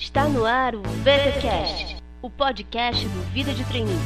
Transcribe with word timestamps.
Está 0.00 0.28
no 0.28 0.46
ar 0.46 0.76
o 0.76 0.80
VTCast, 0.80 1.96
o 2.22 2.30
podcast 2.30 3.04
do 3.04 3.20
Vida 3.32 3.52
de 3.52 3.64
Treininho. 3.64 3.98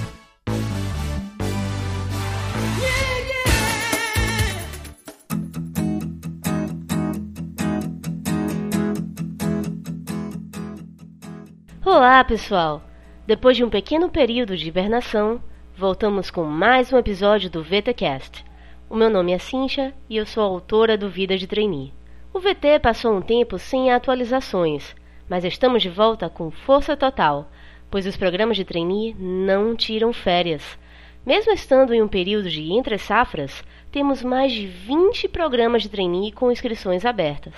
Olá, 11.85 12.25
pessoal! 12.25 12.83
Depois 13.27 13.59
de 13.59 13.63
um 13.63 13.69
pequeno 13.69 14.09
período 14.09 14.57
de 14.57 14.67
hibernação, 14.67 15.45
voltamos 15.77 16.31
com 16.31 16.45
mais 16.45 16.91
um 16.91 16.97
episódio 16.97 17.51
do 17.51 17.63
VTCast. 17.63 18.43
O 18.89 18.97
meu 18.97 19.11
nome 19.11 19.33
é 19.33 19.39
Cincha 19.39 19.93
e 20.09 20.17
eu 20.17 20.25
sou 20.25 20.43
autora 20.43 20.97
do 20.97 21.11
Vida 21.11 21.37
de 21.37 21.47
Trainee. 21.47 21.93
O 22.33 22.41
VT 22.41 22.79
passou 22.83 23.15
um 23.15 23.21
tempo 23.21 23.59
sem 23.59 23.93
atualizações, 23.93 24.95
mas 25.29 25.45
estamos 25.45 25.83
de 25.83 25.89
volta 25.89 26.29
com 26.29 26.51
força 26.51 26.97
total, 26.97 27.51
pois 27.91 28.07
os 28.07 28.17
programas 28.17 28.57
de 28.57 28.65
trainee 28.65 29.15
não 29.19 29.77
tiram 29.77 30.13
férias. 30.13 30.79
Mesmo 31.25 31.53
estando 31.53 31.95
em 31.95 32.03
um 32.03 32.09
período 32.09 32.49
de 32.49 32.73
entre 32.73 32.99
safras, 32.99 33.63
temos 33.91 34.23
mais 34.23 34.51
de 34.53 34.67
20 34.67 35.29
programas 35.29 35.83
de 35.83 35.89
trainee 35.89 36.33
com 36.33 36.51
inscrições 36.51 37.05
abertas. 37.05 37.55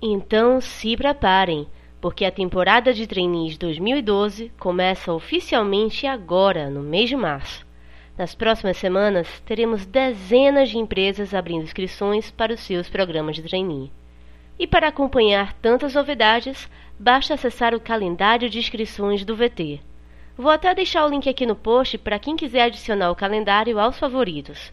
Então 0.00 0.60
se 0.60 0.96
preparem, 0.96 1.66
porque 2.00 2.24
a 2.24 2.32
temporada 2.32 2.92
de 2.92 3.06
trainees 3.06 3.56
2012 3.56 4.50
começa 4.58 5.12
oficialmente 5.12 6.06
agora, 6.06 6.68
no 6.68 6.82
mês 6.82 7.08
de 7.08 7.14
março. 7.14 7.64
Nas 8.18 8.34
próximas 8.34 8.76
semanas, 8.76 9.40
teremos 9.46 9.86
dezenas 9.86 10.70
de 10.70 10.78
empresas 10.78 11.32
abrindo 11.32 11.62
inscrições 11.62 12.30
para 12.30 12.52
os 12.52 12.60
seus 12.60 12.88
programas 12.88 13.36
de 13.36 13.42
trainee. 13.42 13.92
E 14.62 14.66
para 14.68 14.86
acompanhar 14.86 15.54
tantas 15.54 15.94
novidades, 15.94 16.70
basta 16.96 17.34
acessar 17.34 17.74
o 17.74 17.80
calendário 17.80 18.48
de 18.48 18.60
inscrições 18.60 19.24
do 19.24 19.34
VT. 19.34 19.80
Vou 20.36 20.52
até 20.52 20.72
deixar 20.72 21.04
o 21.04 21.08
link 21.08 21.28
aqui 21.28 21.44
no 21.44 21.56
post 21.56 21.98
para 21.98 22.16
quem 22.16 22.36
quiser 22.36 22.66
adicionar 22.66 23.10
o 23.10 23.16
calendário 23.16 23.80
aos 23.80 23.98
favoritos. 23.98 24.72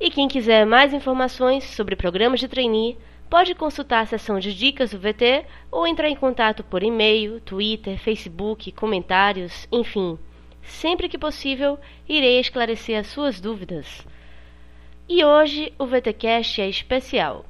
E 0.00 0.10
quem 0.10 0.26
quiser 0.26 0.66
mais 0.66 0.92
informações 0.92 1.62
sobre 1.62 1.94
programas 1.94 2.40
de 2.40 2.48
trainee, 2.48 2.98
pode 3.30 3.54
consultar 3.54 4.00
a 4.00 4.06
seção 4.06 4.40
de 4.40 4.52
dicas 4.52 4.90
do 4.90 4.98
VT 4.98 5.46
ou 5.70 5.86
entrar 5.86 6.08
em 6.08 6.16
contato 6.16 6.64
por 6.64 6.82
e-mail, 6.82 7.40
Twitter, 7.42 7.96
Facebook, 7.98 8.72
comentários, 8.72 9.68
enfim. 9.70 10.18
Sempre 10.64 11.08
que 11.08 11.16
possível, 11.16 11.78
irei 12.08 12.40
esclarecer 12.40 12.98
as 12.98 13.06
suas 13.06 13.40
dúvidas. 13.40 14.04
E 15.08 15.24
hoje 15.24 15.72
o 15.78 15.86
VTcast 15.86 16.60
é 16.60 16.68
especial. 16.68 17.44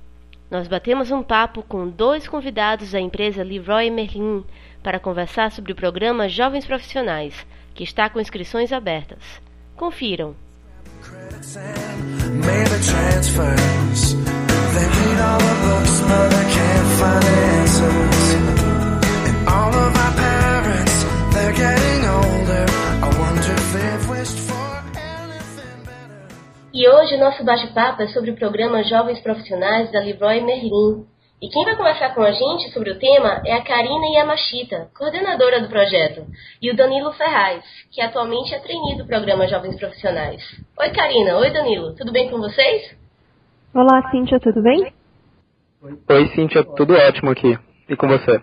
Nós 0.52 0.68
batemos 0.68 1.10
um 1.10 1.22
papo 1.22 1.62
com 1.62 1.88
dois 1.88 2.28
convidados 2.28 2.90
da 2.90 3.00
empresa 3.00 3.42
Leroy 3.42 3.88
Merlin 3.88 4.44
para 4.82 5.00
conversar 5.00 5.50
sobre 5.50 5.72
o 5.72 5.74
programa 5.74 6.28
Jovens 6.28 6.66
Profissionais, 6.66 7.34
que 7.74 7.82
está 7.82 8.10
com 8.10 8.20
inscrições 8.20 8.70
abertas. 8.70 9.40
Confiram. 9.74 10.36
E 18.28 18.31
nosso 27.22 27.44
bate-papo 27.44 28.02
é 28.02 28.08
sobre 28.08 28.32
o 28.32 28.36
programa 28.36 28.82
Jovens 28.82 29.20
Profissionais 29.20 29.92
da 29.92 30.00
Leroy 30.00 30.40
Merlin. 30.40 31.06
E 31.40 31.48
quem 31.48 31.64
vai 31.64 31.76
conversar 31.76 32.12
com 32.16 32.22
a 32.22 32.32
gente 32.32 32.72
sobre 32.72 32.90
o 32.90 32.98
tema 32.98 33.40
é 33.46 33.52
a 33.52 33.62
Karina 33.62 34.06
Yamashita, 34.16 34.90
coordenadora 34.98 35.60
do 35.60 35.68
projeto, 35.68 36.26
e 36.60 36.68
o 36.68 36.76
Danilo 36.76 37.12
Ferraz, 37.12 37.64
que 37.92 38.00
atualmente 38.00 38.52
é 38.52 38.58
trainee 38.58 38.96
do 38.96 39.06
programa 39.06 39.46
Jovens 39.46 39.76
Profissionais. 39.78 40.42
Oi 40.80 40.90
Karina, 40.90 41.38
oi 41.38 41.50
Danilo, 41.52 41.94
tudo 41.94 42.10
bem 42.10 42.28
com 42.28 42.38
vocês? 42.38 42.96
Olá 43.72 44.10
Cíntia, 44.10 44.40
tudo 44.40 44.60
bem? 44.60 44.92
Oi 45.80 46.26
Cíntia, 46.34 46.64
tudo 46.64 46.94
ótimo 46.94 47.30
aqui. 47.30 47.56
E 47.88 47.94
com 47.94 48.08
você? 48.08 48.42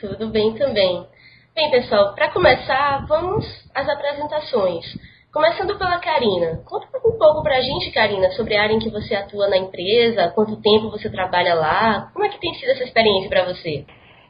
Tudo 0.00 0.28
bem 0.28 0.54
também. 0.54 1.06
Bem 1.54 1.70
pessoal, 1.70 2.16
para 2.16 2.32
começar, 2.32 3.06
vamos 3.06 3.44
às 3.72 3.88
apresentações. 3.88 4.86
Começando 5.32 5.78
pela 5.78 5.96
Karina. 6.00 6.60
Conta 6.64 6.88
um 7.06 7.16
pouco 7.16 7.40
pra 7.44 7.60
gente, 7.60 7.92
Karina, 7.94 8.30
sobre 8.30 8.56
a 8.56 8.62
área 8.64 8.74
em 8.74 8.80
que 8.80 8.90
você 8.90 9.14
atua 9.14 9.48
na 9.48 9.58
empresa, 9.58 10.32
quanto 10.34 10.60
tempo 10.60 10.90
você 10.90 11.08
trabalha 11.08 11.54
lá, 11.54 12.10
como 12.12 12.24
é 12.24 12.28
que 12.28 12.40
tem 12.40 12.52
sido 12.54 12.70
essa 12.70 12.82
experiência 12.82 13.28
para 13.28 13.44
você? 13.44 13.84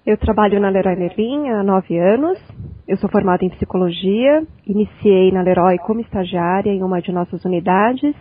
Eu 0.06 0.19
trabalho 0.19 0.60
na 0.60 0.69
Leroy 0.69 0.97
Merlin 0.97 1.49
há 1.49 1.62
nove 1.62 1.99
anos. 1.99 2.39
Eu 2.87 2.99
sou 2.99 3.09
formada 3.09 3.43
em 3.43 3.49
psicologia, 3.49 4.43
iniciei 4.66 5.33
na 5.33 5.41
Leroy 5.41 5.78
como 5.78 6.03
estagiária 6.03 6.71
em 6.71 6.83
uma 6.83 7.00
de 7.00 7.12
nossas 7.12 7.43
unidades, 7.47 8.15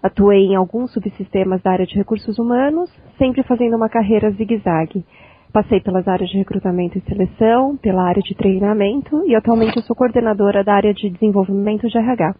atuei 0.00 0.44
em 0.44 0.54
alguns 0.54 0.92
subsistemas 0.92 1.60
da 1.60 1.72
área 1.72 1.86
de 1.86 1.96
recursos 1.96 2.38
humanos, 2.38 2.88
sempre 3.18 3.42
fazendo 3.42 3.74
uma 3.74 3.88
carreira 3.88 4.30
zigue-zague. 4.30 5.04
Passei 5.52 5.80
pelas 5.80 6.08
áreas 6.08 6.30
de 6.30 6.38
recrutamento 6.38 6.96
e 6.96 7.02
seleção, 7.02 7.76
pela 7.76 8.02
área 8.04 8.22
de 8.22 8.34
treinamento 8.34 9.22
e 9.26 9.34
atualmente 9.34 9.76
eu 9.76 9.82
sou 9.82 9.94
coordenadora 9.94 10.64
da 10.64 10.72
área 10.72 10.94
de 10.94 11.10
desenvolvimento 11.10 11.86
de 11.86 11.98
RH. 11.98 12.34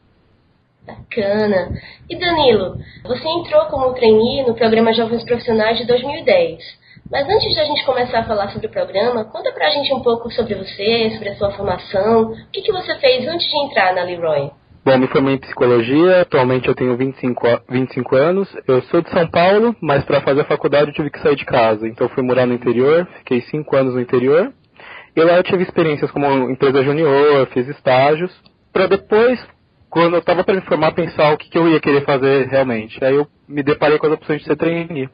Bacana. 0.86 1.78
E 2.08 2.18
Danilo, 2.18 2.78
você 3.04 3.28
entrou 3.28 3.66
como 3.66 3.92
trainee 3.92 4.46
no 4.46 4.54
programa 4.54 4.94
Jovens 4.94 5.24
Profissionais 5.24 5.76
de 5.78 5.86
2010. 5.86 6.58
Mas 7.10 7.28
antes 7.28 7.52
de 7.52 7.60
a 7.60 7.64
gente 7.64 7.84
começar 7.84 8.20
a 8.20 8.24
falar 8.24 8.48
sobre 8.48 8.68
o 8.68 8.70
programa, 8.70 9.26
conta 9.26 9.52
pra 9.52 9.68
gente 9.68 9.92
um 9.92 10.00
pouco 10.00 10.30
sobre 10.30 10.54
você, 10.54 11.10
sobre 11.10 11.28
a 11.28 11.34
sua 11.36 11.50
formação. 11.50 12.32
O 12.32 12.50
que, 12.50 12.62
que 12.62 12.72
você 12.72 12.98
fez 12.98 13.28
antes 13.28 13.46
de 13.46 13.58
entrar 13.58 13.94
na 13.94 14.04
Leroy? 14.04 14.50
Bom, 14.84 14.98
me 14.98 15.06
formei 15.06 15.34
em 15.34 15.38
psicologia, 15.38 16.22
atualmente 16.22 16.66
eu 16.66 16.74
tenho 16.74 16.96
25, 16.96 17.40
25 17.70 18.16
anos. 18.16 18.56
Eu 18.66 18.82
sou 18.82 19.00
de 19.00 19.08
São 19.10 19.28
Paulo, 19.28 19.76
mas 19.80 20.04
para 20.04 20.20
fazer 20.22 20.40
a 20.40 20.44
faculdade 20.44 20.88
eu 20.88 20.94
tive 20.94 21.08
que 21.08 21.20
sair 21.20 21.36
de 21.36 21.44
casa. 21.44 21.86
Então 21.86 22.08
fui 22.08 22.22
morar 22.24 22.46
no 22.46 22.54
interior, 22.54 23.06
fiquei 23.18 23.42
5 23.42 23.76
anos 23.76 23.94
no 23.94 24.00
interior. 24.00 24.52
E 25.14 25.22
lá 25.22 25.36
eu 25.36 25.44
tive 25.44 25.62
experiências 25.62 26.10
como 26.10 26.50
empresa 26.50 26.82
junior, 26.82 27.46
fiz 27.52 27.68
estágios. 27.68 28.36
Para 28.72 28.88
depois, 28.88 29.38
quando 29.88 30.14
eu 30.14 30.18
estava 30.18 30.42
para 30.42 30.54
me 30.54 30.62
formar, 30.62 30.90
pensar 30.92 31.32
o 31.32 31.38
que, 31.38 31.48
que, 31.48 31.56
eu 31.56 31.68
ia 31.68 31.78
querer 31.78 32.04
fazer 32.04 32.48
realmente. 32.48 32.98
Aí 33.04 33.14
eu 33.14 33.28
me 33.46 33.62
deparei 33.62 33.98
com 33.98 34.06
as 34.08 34.14
opções 34.14 34.40
de 34.40 34.46
ser 34.46 34.56
trainee. 34.56 35.08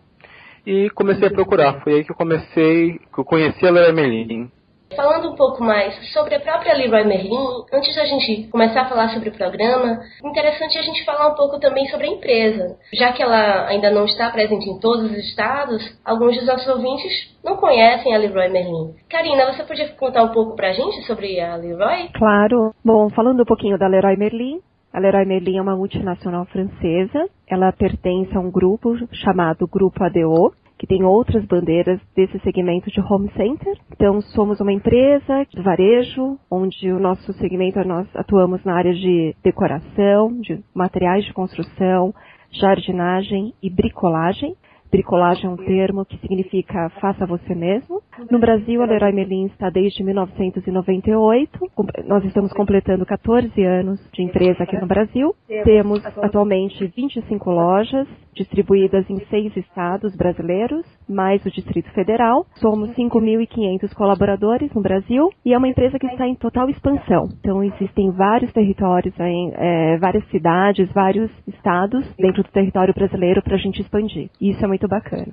E 0.67 0.89
comecei 0.91 1.29
a 1.29 1.31
procurar. 1.31 1.83
Foi 1.83 1.93
aí 1.93 2.05
que 2.05 2.13
eu 2.13 2.17
comecei, 2.17 2.99
que 3.13 3.19
eu 3.19 3.25
conheci 3.25 3.67
a 3.67 3.71
Leroy 3.71 3.93
Merlin. 3.93 4.51
Falando 4.97 5.31
um 5.31 5.37
pouco 5.37 5.63
mais 5.63 5.95
sobre 6.13 6.35
a 6.35 6.41
própria 6.41 6.75
Leroy 6.75 7.05
Merlin, 7.05 7.65
antes 7.73 7.95
da 7.95 8.05
gente 8.05 8.49
começar 8.51 8.83
a 8.83 8.89
falar 8.89 9.09
sobre 9.11 9.29
o 9.29 9.33
programa, 9.33 10.01
interessante 10.25 10.79
a 10.79 10.83
gente 10.83 11.05
falar 11.05 11.29
um 11.29 11.35
pouco 11.35 11.61
também 11.61 11.87
sobre 11.89 12.07
a 12.07 12.11
empresa. 12.11 12.77
Já 12.95 13.13
que 13.13 13.23
ela 13.23 13.67
ainda 13.69 13.91
não 13.91 14.05
está 14.05 14.31
presente 14.31 14.69
em 14.69 14.79
todos 14.81 15.11
os 15.11 15.17
estados, 15.19 15.83
alguns 16.05 16.37
dos 16.37 16.47
nossos 16.47 16.67
ouvintes 16.69 17.37
não 17.45 17.57
conhecem 17.57 18.15
a 18.15 18.19
Leroy 18.19 18.49
Merlin. 18.49 18.95
Karina, 19.09 19.53
você 19.53 19.63
podia 19.65 19.89
contar 19.95 20.25
um 20.25 20.33
pouco 20.33 20.57
pra 20.57 20.73
gente 20.73 21.03
sobre 21.07 21.39
a 21.41 21.57
Leroy? 21.57 22.09
Claro. 22.15 22.75
Bom, 22.85 23.09
falando 23.11 23.43
um 23.43 23.47
pouquinho 23.47 23.79
da 23.79 23.87
Leroy 23.87 24.17
Merlin, 24.17 24.61
a 24.93 24.99
Leroy 24.99 25.27
Merlin 25.27 25.59
é 25.59 25.63
uma 25.63 25.77
multinacional 25.77 26.47
francesa. 26.47 27.29
Ela 27.47 27.73
pertence 27.73 28.35
a 28.37 28.41
um 28.41 28.51
grupo 28.51 28.97
chamado 29.13 29.67
Grupo 29.67 30.03
ADO, 30.03 30.53
que 30.79 30.87
tem 30.87 31.03
outras 31.05 31.45
bandeiras 31.45 32.01
desse 32.15 32.39
segmento 32.41 32.91
de 32.91 33.01
home 33.01 33.31
center. 33.37 33.77
Então, 33.93 34.21
somos 34.21 34.61
uma 34.61 34.73
empresa 34.73 35.45
de 35.51 35.61
varejo, 35.61 36.39
onde 36.51 36.91
o 36.93 37.01
nosso 37.01 37.33
segmento, 37.35 37.83
nós 37.85 38.07
atuamos 38.15 38.65
na 38.65 38.75
área 38.75 38.95
de 38.95 39.35
decoração, 39.43 40.41
de 40.41 40.63
materiais 40.75 41.25
de 41.25 41.33
construção, 41.33 42.15
jardinagem 42.51 43.53
e 43.63 43.69
bricolagem. 43.69 44.55
Bricolagem 44.91 45.45
é 45.45 45.49
um 45.51 45.57
termo 45.57 46.05
que 46.07 46.17
significa 46.19 46.89
faça 47.01 47.27
você 47.27 47.55
mesmo. 47.55 48.01
No 48.31 48.39
Brasil, 48.39 48.83
a 48.83 48.87
Leroy 48.87 49.13
Merlin 49.13 49.47
está 49.47 49.69
desde 49.69 50.03
1998. 50.03 51.59
Nós 52.07 52.25
estamos 52.25 52.53
completando 52.55 53.05
14 53.05 53.63
anos 53.63 54.01
de 54.13 54.23
empresa 54.23 54.63
aqui 54.63 54.79
no 54.81 54.87
Brasil. 54.87 55.35
Temos 55.65 56.03
atualmente 56.23 56.87
25 56.97 57.51
lojas 57.51 58.09
distribuídas 58.39 59.05
em 59.11 59.19
seis 59.27 59.55
estados 59.57 60.17
brasileiros, 60.17 60.87
mais 61.09 61.45
o 61.45 61.51
Distrito 61.51 61.91
Federal. 61.93 62.47
Somos 62.55 62.91
5.500 62.93 63.93
colaboradores 63.95 64.73
no 64.73 64.81
Brasil 64.81 65.31
e 65.45 65.53
é 65.53 65.59
uma 65.59 65.69
empresa 65.69 65.99
que 65.99 66.07
está 66.07 66.27
em 66.27 66.35
total 66.35 66.71
expansão. 66.71 67.29
Então, 67.39 67.63
existem 67.63 68.11
vários 68.13 68.53
territórios, 68.53 69.15
é, 69.19 69.99
várias 69.99 70.27
cidades, 70.31 70.91
vários 70.93 71.31
estados 71.47 72.07
dentro 72.17 72.43
do 72.43 72.51
território 72.51 72.95
brasileiro 72.95 73.43
para 73.43 73.57
a 73.57 73.59
gente 73.59 73.83
expandir. 73.83 74.31
E 74.41 74.51
isso 74.51 74.65
é 74.65 74.69
muito 74.69 74.89
bacana. 74.89 75.29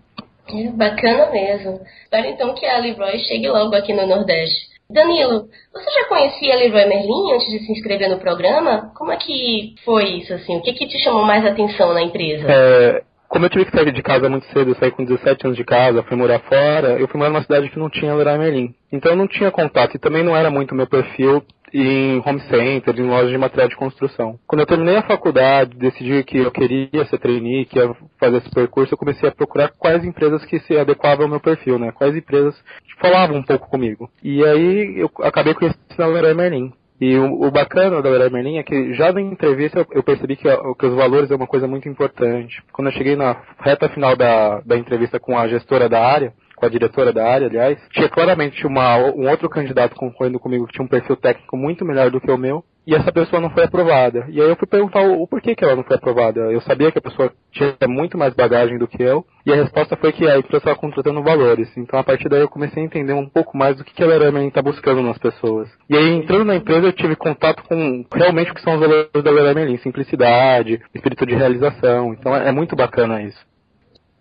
É 0.48 0.72
bacana 0.72 1.31
mesmo. 1.31 1.80
Espero 2.04 2.28
então 2.28 2.54
que 2.54 2.66
a 2.66 2.80
Leroy 2.80 3.18
chegue 3.19 3.48
logo 3.48 3.75
aqui 3.75 3.94
no 3.94 4.06
Nordeste. 4.06 4.75
Danilo, 4.90 5.48
você 5.74 5.92
já 5.92 6.08
conhecia 6.08 6.56
Leroy 6.56 6.86
Merlin 6.86 7.34
antes 7.34 7.48
de 7.48 7.60
se 7.60 7.72
inscrever 7.72 8.10
no 8.10 8.20
programa? 8.20 8.92
Como 8.96 9.12
é 9.12 9.18
que 9.18 9.76
foi 9.84 10.04
isso, 10.20 10.34
assim? 10.34 10.58
O 10.58 10.62
que, 10.62 10.74
que 10.74 10.88
te 10.88 11.00
chamou 11.00 11.24
mais 11.26 11.46
atenção 11.46 11.94
na 11.94 12.04
empresa? 12.04 12.46
É, 12.48 13.04
como 13.28 13.46
eu 13.46 13.50
tive 13.50 13.66
que 13.66 13.76
sair 13.76 13.92
de 13.92 14.04
casa 14.04 14.30
muito 14.30 14.46
cedo, 14.48 14.72
eu 14.72 14.76
saí 14.76 14.92
com 14.92 15.04
17 15.04 15.46
anos 15.46 15.58
de 15.58 15.64
casa, 15.64 16.04
fui 16.04 16.16
morar 16.16 16.40
fora, 16.40 17.00
eu 17.00 17.08
fui 17.08 17.18
morar 17.18 17.32
numa 17.32 17.42
cidade 17.42 17.70
que 17.70 17.80
não 17.80 17.90
tinha 17.90 18.14
Leroy 18.14 18.38
Merlin. 18.38 18.76
Então 18.92 19.12
eu 19.12 19.18
não 19.18 19.28
tinha 19.28 19.50
contato 19.52 19.96
e 19.96 20.00
também 20.00 20.24
não 20.24 20.36
era 20.36 20.52
muito 20.52 20.76
meu 20.76 20.88
perfil 20.88 21.44
em 21.81 22.22
home 22.25 22.39
center, 22.42 22.98
em 22.98 23.07
lojas 23.07 23.31
de 23.31 23.38
material 23.38 23.68
de 23.68 23.75
construção. 23.75 24.39
Quando 24.48 24.62
eu 24.62 24.66
terminei 24.66 24.95
a 24.95 25.04
faculdade, 25.04 25.77
decidi 25.77 26.24
que 26.24 26.38
eu 26.38 26.51
queria 26.51 27.06
ser 27.06 27.18
trainee, 27.18 27.66
que 27.66 27.77
ia 27.77 27.94
fazer 28.19 28.38
esse 28.38 28.50
percurso, 28.50 28.94
eu 28.94 28.98
comecei 28.98 29.27
a 29.27 29.31
procurar 29.31 29.72
quais 29.77 30.04
empresas 30.06 30.45
que 30.45 30.60
se 30.60 30.77
adequavam 30.77 31.25
ao 31.25 31.30
meu 31.30 31.39
perfil, 31.39 31.77
né? 31.77 31.92
Quais 31.92 32.16
empresas 32.16 32.56
falavam 33.00 33.38
um 33.38 33.44
pouco 33.44 33.69
comigo. 33.69 34.10
E 34.24 34.44
aí 34.44 35.00
eu 35.00 35.10
acabei 35.22 35.54
conhecendo 35.54 35.83
a 36.00 36.07
Leroy 36.07 36.33
Merlin. 36.33 36.72
E 37.00 37.18
o, 37.18 37.42
o, 37.45 37.51
bacana 37.51 38.01
da 38.01 38.10
Leroy 38.10 38.30
Merlin 38.30 38.57
é 38.57 38.63
que 38.63 38.94
já 38.94 39.12
na 39.12 39.19
entrevista 39.19 39.80
eu, 39.80 39.88
eu 39.92 40.04
percebi 40.04 40.38
que, 40.38 40.44
que, 40.80 40.86
os 40.86 40.95
valores 40.95 41.30
é 41.30 41.36
uma 41.36 41.48
coisa 41.48 41.68
muito 41.68 41.89
importante. 41.89 42.63
Quando 42.72 42.88
eu 42.88 42.94
cheguei 42.94 43.18
na 43.18 43.36
reta 43.60 43.89
final 43.89 44.16
da, 44.16 44.62
da 44.62 44.77
entrevista 44.77 45.19
com 45.19 45.38
a 45.38 45.48
gestora 45.48 45.89
da 45.89 46.01
área, 46.01 46.33
com 46.65 46.67
a 46.67 46.69
diretora 46.69 47.13
da 47.13 47.25
área, 47.27 47.47
aliás, 47.47 47.77
tinha 47.91 48.09
claramente 48.09 48.65
uma, 48.65 48.97
um 48.97 49.29
outro 49.29 49.47
candidato 49.47 49.95
concorrendo 49.95 50.39
comigo 50.39 50.65
que 50.65 50.73
tinha 50.73 50.85
um 50.85 50.89
perfil 50.89 51.15
técnico 51.15 51.56
muito 51.56 51.85
melhor 51.85 52.09
do 52.09 52.19
que 52.19 52.31
o 52.31 52.38
meu, 52.38 52.63
e 52.88 52.94
essa 52.94 53.12
pessoa 53.12 53.41
não 53.41 53.50
foi 53.50 53.63
aprovada. 53.63 54.25
E 54.29 54.39
aí 54.39 54.47
eu 54.47 54.56
fui 54.56 54.67
perguntar 54.67 55.01
o, 55.01 55.23
o 55.23 55.27
porquê 55.27 55.56
que 55.56 55.63
ela 55.63 55.75
não 55.75 55.83
foi 55.83 55.95
aprovada. 55.95 56.39
Eu 56.51 56.62
sabia 56.62 56.91
que 56.91 57.00
a 57.00 57.01
pessoa 57.01 57.31
tinha 57.51 57.75
muito 57.88 58.15
mais 58.15 58.35
bagagem 58.35 58.77
do 58.77 58.88
que 58.88 59.01
eu, 59.01 59.25
e 59.45 59.51
a 59.51 59.56
resposta 59.56 59.95
foi 59.95 60.12
que 60.12 60.27
a 60.27 60.38
empresa 60.38 60.57
estava 60.57 60.75
contratando 60.75 61.23
valores. 61.23 61.67
Então 61.77 62.00
a 62.00 62.03
partir 62.03 62.29
daí 62.29 62.41
eu 62.41 62.50
comecei 62.50 62.81
a 62.81 62.85
entender 62.85 63.13
um 63.13 63.27
pouco 63.27 63.57
mais 63.57 63.75
do 63.75 63.83
que, 63.83 63.94
que 63.94 64.03
a 64.03 64.07
Leroy 64.07 64.47
está 64.47 64.62
buscando 64.62 65.01
nas 65.01 65.17
pessoas. 65.17 65.67
E 65.89 65.97
aí 65.97 66.09
entrando 66.15 66.45
na 66.45 66.56
empresa 66.56 66.88
eu 66.88 66.94
tive 66.94 67.15
contato 67.15 67.63
com 67.63 68.06
realmente 68.13 68.51
o 68.51 68.53
que 68.53 68.62
são 68.62 68.75
os 68.75 68.79
valores 68.79 69.09
da 69.12 69.31
Leroy 69.31 69.77
simplicidade, 69.79 70.79
espírito 70.94 71.25
de 71.25 71.33
realização. 71.33 72.13
Então 72.13 72.35
é, 72.35 72.50
é 72.50 72.51
muito 72.51 72.75
bacana 72.75 73.21
isso. 73.21 73.55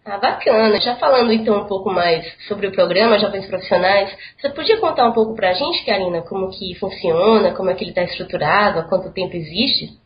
Ah, 0.06 0.18
bacana. 0.18 0.78
Já 0.82 0.96
falando 0.96 1.32
então 1.32 1.62
um 1.62 1.66
pouco 1.66 1.90
mais 1.90 2.26
sobre 2.46 2.66
o 2.66 2.72
programa 2.72 3.18
Jovens 3.18 3.46
Profissionais, 3.46 4.14
você 4.38 4.50
podia 4.50 4.78
contar 4.78 5.08
um 5.08 5.12
pouco 5.12 5.34
pra 5.34 5.54
gente, 5.54 5.84
Karina, 5.86 6.20
como 6.22 6.50
que 6.50 6.74
funciona, 6.78 7.54
como 7.54 7.70
é 7.70 7.74
que 7.74 7.84
ele 7.84 7.90
está 7.90 8.02
estruturado, 8.02 8.80
há 8.80 8.82
quanto 8.82 9.12
tempo 9.14 9.34
existe? 9.34 9.98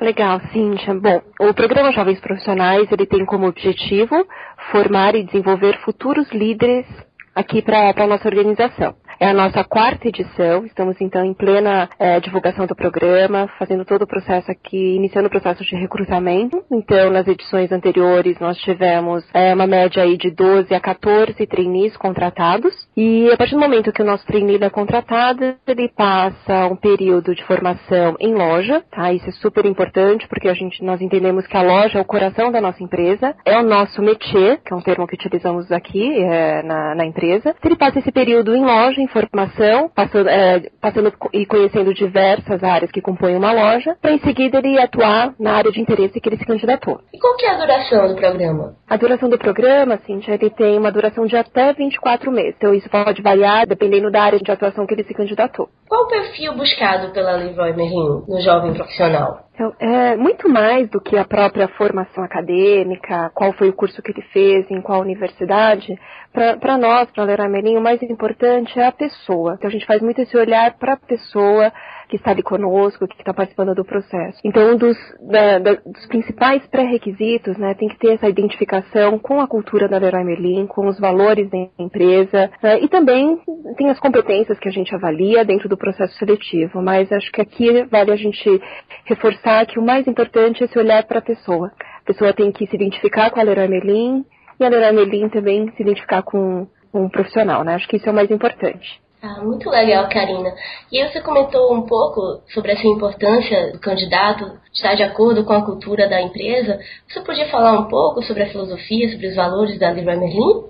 Legal, 0.00 0.40
Cíntia. 0.52 0.94
Bom, 0.94 1.20
o 1.38 1.52
programa 1.52 1.92
Jovens 1.92 2.18
Profissionais, 2.18 2.90
ele 2.90 3.06
tem 3.06 3.26
como 3.26 3.46
objetivo 3.46 4.26
formar 4.70 5.14
e 5.14 5.22
desenvolver 5.22 5.78
futuros 5.84 6.28
líderes 6.32 6.86
aqui 7.34 7.60
para 7.60 7.92
a 7.94 8.06
nossa 8.06 8.26
organização. 8.26 8.94
É 9.22 9.28
a 9.28 9.32
nossa 9.32 9.62
quarta 9.62 10.08
edição, 10.08 10.66
estamos 10.66 11.00
então 11.00 11.24
em 11.24 11.32
plena 11.32 11.88
é, 11.96 12.18
divulgação 12.18 12.66
do 12.66 12.74
programa, 12.74 13.46
fazendo 13.56 13.84
todo 13.84 14.02
o 14.02 14.06
processo 14.08 14.50
aqui, 14.50 14.96
iniciando 14.96 15.28
o 15.28 15.30
processo 15.30 15.62
de 15.62 15.76
recrutamento. 15.76 16.60
Então, 16.68 17.08
nas 17.08 17.28
edições 17.28 17.70
anteriores, 17.70 18.36
nós 18.40 18.58
tivemos 18.58 19.24
é, 19.32 19.54
uma 19.54 19.64
média 19.64 20.02
aí 20.02 20.16
de 20.16 20.28
12 20.28 20.74
a 20.74 20.80
14 20.80 21.46
trainees 21.46 21.96
contratados. 21.96 22.74
E 22.96 23.30
a 23.30 23.36
partir 23.36 23.54
do 23.54 23.60
momento 23.60 23.92
que 23.92 24.02
o 24.02 24.04
nosso 24.04 24.26
trainee 24.26 24.58
é 24.60 24.68
contratado, 24.68 25.54
ele 25.68 25.88
passa 25.96 26.66
um 26.66 26.74
período 26.74 27.32
de 27.32 27.44
formação 27.44 28.16
em 28.18 28.34
loja, 28.34 28.82
tá? 28.90 29.12
Isso 29.12 29.28
é 29.28 29.32
super 29.34 29.64
importante 29.66 30.26
porque 30.26 30.48
a 30.48 30.54
gente, 30.54 30.82
nós 30.82 31.00
entendemos 31.00 31.46
que 31.46 31.56
a 31.56 31.62
loja 31.62 32.00
é 32.00 32.02
o 32.02 32.04
coração 32.04 32.50
da 32.50 32.60
nossa 32.60 32.82
empresa, 32.82 33.36
é 33.46 33.56
o 33.56 33.62
nosso 33.62 34.02
métier, 34.02 34.60
que 34.66 34.74
é 34.74 34.76
um 34.76 34.82
termo 34.82 35.06
que 35.06 35.14
utilizamos 35.14 35.70
aqui 35.70 36.12
é, 36.24 36.64
na, 36.64 36.96
na 36.96 37.06
empresa. 37.06 37.54
Ele 37.64 37.76
passa 37.76 38.00
esse 38.00 38.10
período 38.10 38.52
em 38.56 38.64
loja, 38.64 39.00
em 39.00 39.11
informação, 39.20 39.90
passando, 39.94 40.28
é, 40.28 40.62
passando 40.80 41.12
e 41.32 41.46
conhecendo 41.46 41.92
diversas 41.92 42.62
áreas 42.62 42.90
que 42.90 43.00
compõem 43.00 43.36
uma 43.36 43.52
loja, 43.52 43.96
para 44.00 44.12
em 44.12 44.20
seguida 44.20 44.58
ele 44.58 44.78
atuar 44.80 45.34
na 45.38 45.52
área 45.52 45.70
de 45.70 45.80
interesse 45.80 46.20
que 46.20 46.28
ele 46.28 46.38
se 46.38 46.46
candidatou. 46.46 47.00
E 47.12 47.18
qual 47.18 47.36
que 47.36 47.46
é 47.46 47.50
a 47.50 47.58
duração 47.58 48.08
do 48.08 48.16
programa? 48.16 48.74
A 48.88 48.96
duração 48.96 49.28
do 49.28 49.38
programa, 49.38 49.98
Cintia, 50.06 50.34
ele 50.34 50.50
tem 50.50 50.78
uma 50.78 50.92
duração 50.92 51.26
de 51.26 51.36
até 51.36 51.72
24 51.72 52.30
meses. 52.30 52.54
Então 52.56 52.74
isso 52.74 52.88
pode 52.88 53.22
variar 53.22 53.66
dependendo 53.66 54.10
da 54.10 54.22
área 54.22 54.38
de 54.38 54.50
atuação 54.50 54.86
que 54.86 54.94
ele 54.94 55.04
se 55.04 55.14
candidatou. 55.14 55.68
Qual 55.88 56.04
o 56.04 56.08
perfil 56.08 56.54
buscado 56.54 57.12
pela 57.12 57.32
Leroy 57.32 57.72
Merlin 57.74 58.24
no 58.28 58.40
jovem 58.40 58.72
profissional? 58.74 59.46
Então, 59.54 59.74
é 59.78 60.16
muito 60.16 60.48
mais 60.48 60.88
do 60.88 60.98
que 60.98 61.14
a 61.14 61.26
própria 61.26 61.68
formação 61.68 62.24
acadêmica, 62.24 63.30
qual 63.34 63.52
foi 63.52 63.68
o 63.68 63.74
curso 63.74 64.00
que 64.00 64.10
ele 64.10 64.22
fez, 64.32 64.70
em 64.70 64.80
qual 64.80 65.00
universidade. 65.00 65.98
Para 66.32 66.78
nós, 66.78 67.10
para 67.10 67.24
Leroy 67.24 67.48
Merlin, 67.48 67.76
o 67.76 67.82
mais 67.82 68.02
importante 68.02 68.80
é 68.80 68.86
a 68.86 68.92
pessoa. 68.92 69.54
Então, 69.54 69.68
a 69.68 69.72
gente 69.72 69.84
faz 69.84 70.00
muito 70.00 70.22
esse 70.22 70.34
olhar 70.36 70.72
para 70.78 70.94
a 70.94 70.96
pessoa, 70.96 71.70
que 72.12 72.16
está 72.16 72.30
ali 72.30 72.42
conosco, 72.42 73.08
que 73.08 73.18
está 73.18 73.32
participando 73.32 73.74
do 73.74 73.86
processo. 73.86 74.38
Então, 74.44 74.74
um 74.74 74.76
dos, 74.76 74.98
da, 75.18 75.58
da, 75.58 75.72
dos 75.76 76.06
principais 76.08 76.62
pré-requisitos, 76.66 77.56
né, 77.56 77.72
tem 77.72 77.88
que 77.88 77.98
ter 77.98 78.12
essa 78.12 78.28
identificação 78.28 79.18
com 79.18 79.40
a 79.40 79.48
cultura 79.48 79.88
da 79.88 79.96
Leroy 79.96 80.22
Merlin, 80.22 80.66
com 80.66 80.86
os 80.88 81.00
valores 81.00 81.48
da 81.48 81.56
empresa, 81.78 82.50
né, 82.62 82.80
e 82.82 82.88
também 82.88 83.40
tem 83.78 83.88
as 83.88 83.98
competências 83.98 84.58
que 84.58 84.68
a 84.68 84.70
gente 84.70 84.94
avalia 84.94 85.42
dentro 85.42 85.70
do 85.70 85.76
processo 85.78 86.14
seletivo, 86.18 86.82
mas 86.82 87.10
acho 87.10 87.32
que 87.32 87.40
aqui 87.40 87.82
vale 87.84 88.12
a 88.12 88.16
gente 88.16 88.60
reforçar 89.06 89.64
que 89.64 89.78
o 89.78 89.82
mais 89.82 90.06
importante 90.06 90.62
é 90.62 90.66
esse 90.66 90.78
olhar 90.78 91.04
para 91.04 91.20
a 91.20 91.22
pessoa. 91.22 91.72
A 92.02 92.04
pessoa 92.04 92.34
tem 92.34 92.52
que 92.52 92.66
se 92.66 92.76
identificar 92.76 93.30
com 93.30 93.40
a 93.40 93.42
Leroy 93.42 93.68
Merlin, 93.68 94.22
e 94.60 94.64
a 94.64 94.68
Leroy 94.68 94.92
Merlin 94.92 95.30
também 95.30 95.72
se 95.74 95.82
identificar 95.82 96.22
com 96.22 96.66
um 96.92 97.08
profissional, 97.08 97.64
né? 97.64 97.74
Acho 97.74 97.88
que 97.88 97.96
isso 97.96 98.06
é 98.06 98.12
o 98.12 98.14
mais 98.14 98.30
importante. 98.30 99.00
Ah, 99.24 99.40
muito 99.40 99.70
legal, 99.70 100.08
Karina. 100.08 100.52
E 100.90 101.06
você 101.06 101.20
comentou 101.20 101.72
um 101.72 101.82
pouco 101.82 102.42
sobre 102.52 102.72
essa 102.72 102.84
importância 102.84 103.70
do 103.70 103.78
candidato 103.78 104.58
estar 104.74 104.96
de 104.96 105.04
acordo 105.04 105.44
com 105.44 105.52
a 105.52 105.64
cultura 105.64 106.08
da 106.08 106.20
empresa. 106.20 106.80
Você 107.06 107.20
podia 107.20 107.48
falar 107.48 107.78
um 107.78 107.84
pouco 107.86 108.20
sobre 108.24 108.42
a 108.42 108.48
filosofia, 108.48 109.08
sobre 109.10 109.28
os 109.28 109.36
valores 109.36 109.78
da 109.78 109.90
Leroy 109.90 110.16
Merlin? 110.16 110.64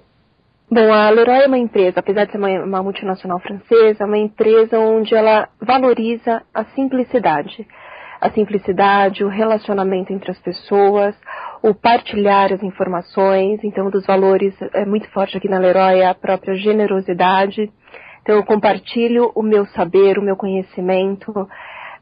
Bom, 0.71 0.93
a 0.93 1.09
Leroy 1.09 1.45
é 1.45 1.47
uma 1.47 1.57
empresa, 1.57 2.01
apesar 2.01 2.27
de 2.27 2.33
ser 2.33 2.39
uma, 2.39 2.51
uma 2.63 2.83
multinacional 2.83 3.41
francesa, 3.41 4.05
é 4.05 4.07
uma 4.07 4.19
empresa 4.19 4.79
onde 4.79 5.15
ela 5.15 5.49
valoriza 5.59 6.43
a 6.53 6.67
simplicidade. 6.75 7.67
A 8.21 8.31
simplicidade, 8.33 9.25
o 9.25 9.29
relacionamento 9.29 10.13
entre 10.13 10.31
as 10.31 10.39
pessoas, 10.41 11.17
o 11.63 11.73
partilhar 11.75 12.53
as 12.53 12.63
informações. 12.63 13.61
Então, 13.65 13.87
um 13.87 13.91
dos 13.91 14.05
valores 14.05 14.55
é 14.75 14.85
muito 14.85 15.09
forte 15.11 15.39
aqui 15.39 15.49
na 15.49 15.59
Leroy 15.59 16.01
é 16.01 16.07
a 16.07 16.15
própria 16.15 16.55
generosidade 16.55 17.73
então 18.23 18.37
eu 18.37 18.45
compartilho 18.45 19.33
o 19.35 19.43
meu 19.43 19.67
saber, 19.67 20.19
o 20.19 20.23
meu 20.23 20.37
conhecimento, 20.37 21.33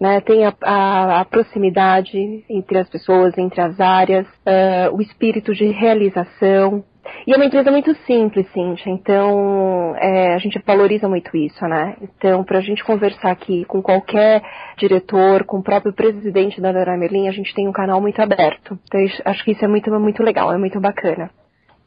né? 0.01 0.21
tem 0.21 0.45
a, 0.45 0.55
a, 0.63 1.21
a 1.21 1.25
proximidade 1.25 2.45
entre 2.49 2.79
as 2.79 2.89
pessoas, 2.89 3.37
entre 3.37 3.61
as 3.61 3.81
áreas, 3.81 4.27
uh, 4.27 4.95
o 4.95 5.01
espírito 5.01 5.55
de 5.55 5.67
realização. 5.67 6.85
E 7.27 7.33
é 7.33 7.37
uma 7.37 7.47
empresa 7.47 7.71
muito 7.71 7.95
simples, 8.07 8.47
Cintia, 8.53 8.93
então 8.93 9.97
é, 9.97 10.35
a 10.35 10.39
gente 10.39 10.63
valoriza 10.65 11.09
muito 11.09 11.35
isso, 11.37 11.67
né? 11.67 11.97
Então, 12.01 12.45
para 12.45 12.59
a 12.59 12.61
gente 12.61 12.85
conversar 12.85 13.31
aqui 13.31 13.65
com 13.65 13.83
qualquer 13.83 14.43
diretor, 14.77 15.45
com 15.45 15.59
o 15.59 15.63
próprio 15.63 15.93
presidente 15.93 16.61
da 16.61 16.71
Leroy 16.71 16.99
Merlin, 16.99 17.27
a 17.27 17.33
gente 17.33 17.55
tem 17.55 17.67
um 17.67 17.73
canal 17.73 18.01
muito 18.01 18.21
aberto. 18.21 18.79
Então, 18.87 19.01
acho 19.25 19.45
que 19.45 19.53
isso 19.53 19.65
é 19.65 19.69
muito, 19.69 19.91
muito 19.99 20.23
legal, 20.23 20.53
é 20.53 20.59
muito 20.59 20.79
bacana. 20.79 21.31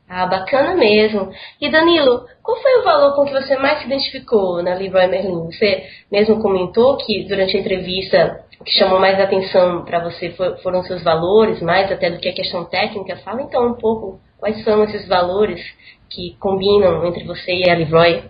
Ah, 0.07 0.27
bacana 0.27 0.75
mesmo. 0.75 1.31
E 1.59 1.69
Danilo, 1.69 2.25
qual 2.43 2.61
foi 2.61 2.79
o 2.79 2.83
valor 2.83 3.15
com 3.15 3.25
que 3.25 3.33
você 3.33 3.55
mais 3.57 3.79
se 3.79 3.85
identificou 3.85 4.61
na 4.61 4.75
Leroy 4.75 5.07
Merlin? 5.07 5.45
Você 5.45 5.85
mesmo 6.11 6.41
comentou 6.41 6.97
que 6.97 7.23
durante 7.27 7.55
a 7.55 7.59
entrevista 7.59 8.43
o 8.59 8.63
que 8.63 8.71
chamou 8.71 8.99
mais 8.99 9.19
atenção 9.19 9.83
para 9.85 10.03
você 10.03 10.29
foram 10.61 10.83
seus 10.83 11.03
valores, 11.03 11.61
mais 11.61 11.91
até 11.91 12.09
do 12.09 12.19
que 12.19 12.29
a 12.29 12.33
questão 12.33 12.65
técnica. 12.65 13.17
Fala 13.17 13.41
então 13.41 13.67
um 13.67 13.73
pouco 13.75 14.19
quais 14.37 14.63
são 14.63 14.83
esses 14.83 15.07
valores 15.07 15.61
que 16.09 16.35
combinam 16.39 17.05
entre 17.05 17.23
você 17.23 17.51
e 17.51 17.69
a 17.69 17.73
Leroy. 17.73 18.23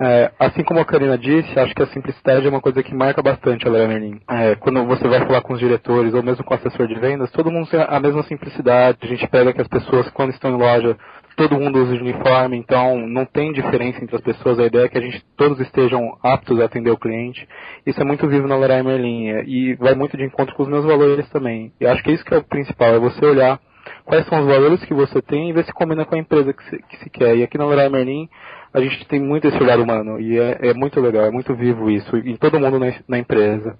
É, 0.00 0.30
assim 0.38 0.62
como 0.62 0.78
a 0.78 0.84
Karina 0.84 1.18
disse, 1.18 1.58
acho 1.58 1.74
que 1.74 1.82
a 1.82 1.88
simplicidade 1.88 2.46
é 2.46 2.50
uma 2.50 2.60
coisa 2.60 2.82
que 2.82 2.94
marca 2.94 3.20
bastante 3.20 3.66
a 3.66 3.70
Merlin. 3.70 4.20
É, 4.30 4.54
quando 4.54 4.84
você 4.84 5.08
vai 5.08 5.18
falar 5.26 5.40
com 5.40 5.54
os 5.54 5.58
diretores 5.58 6.14
ou 6.14 6.22
mesmo 6.22 6.44
com 6.44 6.54
o 6.54 6.56
assessor 6.56 6.86
de 6.86 6.94
vendas, 6.94 7.32
todo 7.32 7.50
mundo 7.50 7.68
tem 7.68 7.84
a 7.86 7.98
mesma 7.98 8.22
simplicidade. 8.22 8.98
A 9.02 9.06
gente 9.06 9.26
pega 9.26 9.52
que 9.52 9.60
as 9.60 9.66
pessoas, 9.66 10.08
quando 10.10 10.30
estão 10.30 10.50
em 10.50 10.56
loja, 10.56 10.96
todo 11.36 11.58
mundo 11.58 11.82
usa 11.82 11.94
uniforme, 11.94 12.56
então 12.56 12.96
não 13.08 13.24
tem 13.24 13.52
diferença 13.52 14.02
entre 14.02 14.14
as 14.14 14.22
pessoas. 14.22 14.60
A 14.60 14.66
ideia 14.66 14.84
é 14.84 14.88
que 14.88 14.98
a 14.98 15.00
gente 15.00 15.24
todos 15.36 15.58
estejam 15.60 16.16
aptos 16.22 16.60
a 16.60 16.64
atender 16.64 16.90
o 16.90 16.98
cliente. 16.98 17.48
Isso 17.84 18.00
é 18.00 18.04
muito 18.04 18.28
vivo 18.28 18.46
na 18.46 18.56
Leroy 18.56 18.82
Merlin 18.84 19.28
é, 19.30 19.44
e 19.46 19.74
vai 19.74 19.94
muito 19.94 20.16
de 20.16 20.24
encontro 20.24 20.54
com 20.54 20.62
os 20.62 20.68
meus 20.68 20.84
valores 20.84 21.28
também. 21.30 21.72
E 21.80 21.86
acho 21.86 22.04
que 22.04 22.12
isso 22.12 22.24
que 22.24 22.34
é 22.34 22.38
o 22.38 22.44
principal, 22.44 22.94
é 22.94 22.98
você 23.00 23.24
olhar 23.26 23.58
quais 24.04 24.26
são 24.26 24.40
os 24.40 24.46
valores 24.46 24.84
que 24.84 24.94
você 24.94 25.20
tem 25.22 25.50
e 25.50 25.52
ver 25.52 25.64
se 25.64 25.72
combina 25.72 26.04
com 26.04 26.14
a 26.14 26.18
empresa 26.18 26.52
que 26.52 26.62
se, 26.64 26.78
que 26.82 26.96
se 26.98 27.10
quer. 27.10 27.36
E 27.36 27.42
aqui 27.42 27.58
na 27.58 27.66
Leroy 27.66 27.88
Merlin 27.88 28.28
a 28.72 28.80
gente 28.80 29.06
tem 29.06 29.20
muito 29.20 29.48
esse 29.48 29.62
olhar 29.62 29.78
humano 29.78 30.20
e 30.20 30.38
é, 30.38 30.70
é 30.70 30.74
muito 30.74 31.00
legal, 31.00 31.24
é 31.24 31.30
muito 31.30 31.54
vivo 31.54 31.90
isso 31.90 32.16
em 32.16 32.36
todo 32.36 32.60
mundo 32.60 32.78
na, 32.78 32.92
na 33.06 33.18
empresa. 33.18 33.76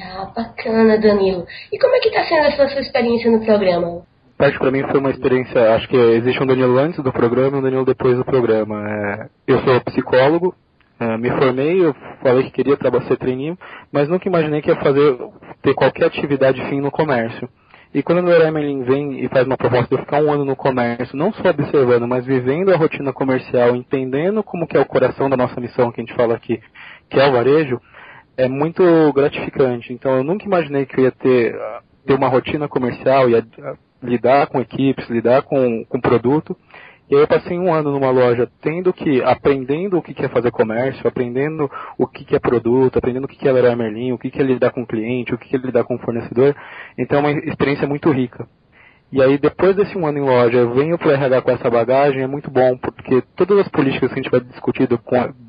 Ah, 0.00 0.30
bacana, 0.34 0.98
Danilo. 0.98 1.46
E 1.70 1.78
como 1.78 1.94
é 1.94 2.00
que 2.00 2.08
está 2.08 2.24
sendo 2.24 2.46
essa 2.46 2.68
sua 2.68 2.80
experiência 2.80 3.30
no 3.30 3.44
programa? 3.44 4.02
parte 4.42 4.58
para 4.58 4.72
mim 4.72 4.82
foi 4.82 4.98
uma 4.98 5.10
experiência, 5.10 5.74
acho 5.76 5.88
que 5.88 5.96
existe 5.96 6.42
um 6.42 6.46
Danilo 6.46 6.76
antes 6.76 6.98
do 6.98 7.12
programa 7.12 7.56
e 7.56 7.60
um 7.60 7.62
Danilo 7.62 7.84
depois 7.84 8.16
do 8.16 8.24
programa. 8.24 8.82
É, 8.88 9.28
eu 9.46 9.60
sou 9.60 9.80
psicólogo, 9.82 10.52
é, 10.98 11.16
me 11.16 11.30
formei, 11.30 11.84
eu 11.84 11.94
falei 12.20 12.42
que 12.44 12.50
queria 12.50 12.76
trabalhar 12.76 13.06
ser 13.06 13.18
treininho, 13.18 13.56
mas 13.92 14.08
nunca 14.08 14.28
imaginei 14.28 14.60
que 14.60 14.68
ia 14.68 14.74
fazer 14.76 15.16
ter 15.62 15.74
qualquer 15.74 16.06
atividade 16.06 16.60
fim 16.68 16.80
no 16.80 16.90
comércio. 16.90 17.48
E 17.94 18.02
quando 18.02 18.26
Leroy 18.26 18.50
Merlin 18.50 18.84
vem 18.84 19.22
e 19.22 19.28
faz 19.28 19.46
uma 19.46 19.56
proposta 19.56 19.86
de 19.86 19.94
eu 19.94 19.98
ficar 19.98 20.22
um 20.22 20.32
ano 20.32 20.46
no 20.46 20.56
comércio, 20.56 21.14
não 21.16 21.30
só 21.32 21.50
observando, 21.50 22.08
mas 22.08 22.24
vivendo 22.24 22.72
a 22.72 22.76
rotina 22.76 23.12
comercial, 23.12 23.76
entendendo 23.76 24.42
como 24.42 24.66
que 24.66 24.76
é 24.76 24.80
o 24.80 24.86
coração 24.86 25.28
da 25.28 25.36
nossa 25.36 25.60
missão 25.60 25.92
que 25.92 26.00
a 26.00 26.04
gente 26.04 26.16
fala 26.16 26.34
aqui, 26.34 26.58
que 27.10 27.20
é 27.20 27.28
o 27.28 27.32
varejo, 27.32 27.78
é 28.34 28.48
muito 28.48 28.82
gratificante. 29.12 29.92
Então 29.92 30.16
eu 30.16 30.24
nunca 30.24 30.46
imaginei 30.46 30.86
que 30.86 30.98
eu 30.98 31.04
ia 31.04 31.10
ter, 31.12 31.54
ter 32.06 32.14
uma 32.14 32.28
rotina 32.28 32.66
comercial, 32.66 33.28
ia 33.28 33.44
lidar 34.02 34.46
com 34.46 34.58
equipes, 34.58 35.08
lidar 35.10 35.42
com, 35.42 35.84
com 35.84 36.00
produto, 36.00 36.56
e 37.12 37.14
aí 37.14 37.20
eu 37.20 37.28
passei 37.28 37.58
um 37.58 37.70
ano 37.70 37.92
numa 37.92 38.10
loja 38.10 38.50
tendo 38.62 38.90
que, 38.90 39.22
aprendendo 39.22 39.98
o 39.98 40.02
que 40.02 40.24
é 40.24 40.30
fazer 40.30 40.50
comércio, 40.50 41.06
aprendendo 41.06 41.70
o 41.98 42.06
que 42.06 42.34
é 42.34 42.38
produto, 42.38 42.96
aprendendo 42.96 43.24
o 43.24 43.28
que 43.28 43.46
é 43.46 43.52
Leroy 43.52 43.76
Merlin, 43.76 44.12
o 44.12 44.18
que 44.18 44.32
é 44.34 44.42
lidar 44.42 44.70
com 44.70 44.80
o 44.80 44.86
cliente, 44.86 45.34
o 45.34 45.36
que 45.36 45.54
é 45.54 45.58
lidar 45.58 45.84
com 45.84 45.98
fornecedor. 45.98 46.56
Então 46.96 47.18
é 47.18 47.20
uma 47.20 47.30
experiência 47.32 47.86
muito 47.86 48.10
rica. 48.10 48.48
E 49.12 49.20
aí 49.22 49.36
depois 49.36 49.76
desse 49.76 49.94
um 49.98 50.06
ano 50.06 50.20
em 50.20 50.22
loja, 50.22 50.56
eu 50.56 50.72
venho 50.72 50.96
para 50.96 51.08
o 51.08 51.10
RH 51.10 51.42
com 51.42 51.50
essa 51.50 51.68
bagagem, 51.68 52.22
é 52.22 52.26
muito 52.26 52.50
bom, 52.50 52.78
porque 52.78 53.22
todas 53.36 53.58
as 53.58 53.68
políticas 53.68 54.10
que 54.10 54.18
a 54.18 54.22
gente 54.22 54.30
vai 54.30 54.40
discutir 54.40 54.88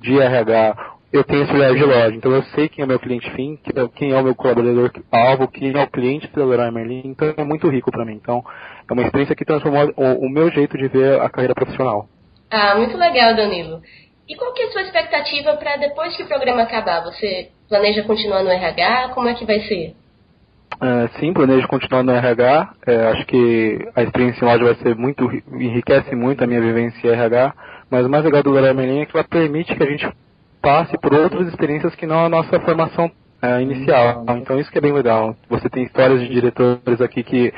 de 0.02 0.20
RH 0.20 0.76
eu 1.14 1.24
tenho 1.24 1.44
esse 1.44 1.54
olhar 1.54 1.74
de 1.74 1.84
loja. 1.86 2.14
Então 2.14 2.34
eu 2.34 2.44
sei 2.56 2.68
quem 2.68 2.84
é 2.84 2.86
meu 2.86 3.00
cliente 3.00 3.32
fim, 3.32 3.58
quem 3.96 4.12
é 4.12 4.20
o 4.20 4.24
meu 4.24 4.36
colaborador 4.36 4.92
alvo, 5.10 5.48
quem 5.48 5.72
é 5.72 5.82
o 5.82 5.88
cliente 5.88 6.28
do 6.34 6.44
Leroy 6.44 6.72
Merlin. 6.72 7.04
Então 7.06 7.34
é 7.38 7.44
muito 7.46 7.70
rico 7.70 7.90
para 7.90 8.04
mim. 8.04 8.20
Então 8.22 8.44
é 8.94 8.96
uma 8.96 9.04
experiência 9.04 9.36
que 9.36 9.46
transformou 9.46 9.92
o, 9.96 10.26
o, 10.26 10.30
meu 10.30 10.50
jeito 10.52 10.78
de 10.78 10.88
ver 10.88 11.20
a 11.20 11.30
carreira 11.30 11.56
profissional. 11.56 12.08
Ah, 12.50 12.76
muito 12.76 12.96
legal, 12.98 13.36
Danilo. 13.36 13.82
E 14.28 14.36
qual 14.36 14.54
que 14.54 14.62
é 14.62 14.68
a 14.68 14.72
sua 14.72 14.82
expectativa 14.84 15.54
para 15.58 15.78
depois 15.78 16.16
que 16.16 16.24
o 16.24 16.28
programa 16.28 16.64
acabar? 16.64 17.04
Você 17.04 17.50
planeja 17.68 18.04
continuar 18.04 18.44
no 18.44 18.50
RH? 18.50 19.10
Como 19.10 19.28
é 19.28 19.34
que 19.34 19.46
vai 19.46 19.60
ser? 19.62 19.96
Uh, 20.76 21.08
sim, 21.20 21.34
planejo 21.34 21.68
continuar 21.68 22.04
no 22.04 22.12
RH. 22.12 22.74
É, 22.88 22.96
acho 23.08 23.26
que 23.26 23.80
a 23.96 24.04
experiência 24.04 24.44
em 24.44 24.48
loja 24.48 24.64
vai 24.64 24.76
ser 24.76 24.96
muito, 24.96 25.30
enriquece 25.52 26.16
muito 26.16 26.44
a 26.44 26.48
minha 26.48 26.62
vivência 26.62 27.08
em 27.08 27.12
RH. 27.12 27.54
Mas 27.90 28.06
o 28.06 28.10
mais 28.10 28.24
legal 28.24 28.44
do 28.44 28.52
Merlin 28.52 29.02
é 29.02 29.06
que 29.06 29.16
ela 29.16 29.24
permite 29.24 29.76
que 29.76 29.84
a 29.84 29.88
gente 29.88 30.08
passe 30.62 30.98
por 31.00 31.14
outras 31.14 31.48
experiências 31.48 31.94
que 31.96 32.08
não 32.08 32.26
a 32.26 32.30
nossa 32.30 32.60
formação 32.62 33.12
é, 33.42 33.62
inicial. 33.62 34.26
Então 34.38 34.58
isso 34.60 34.72
que 34.72 34.78
é 34.78 34.82
bem 34.82 34.94
legal. 34.94 35.36
Você 35.50 35.70
tem 35.70 35.84
histórias 35.84 36.22
de 36.22 36.30
diretores 36.30 37.02
aqui 37.02 37.24
que 37.24 37.54